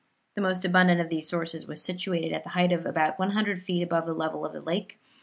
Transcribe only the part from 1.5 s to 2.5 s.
was situated at the